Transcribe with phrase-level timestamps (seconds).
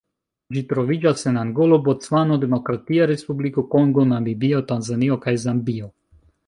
[0.55, 5.97] Ĝi troviĝas en Angolo, Bocvano, Demokratia Respubliko Kongo, Namibio, Tanzanio kaj Zambio.